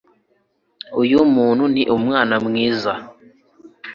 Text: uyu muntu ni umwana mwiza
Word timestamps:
uyu 1.01 1.19
muntu 1.35 1.63
ni 1.73 1.83
umwana 1.97 2.35
mwiza 2.45 2.93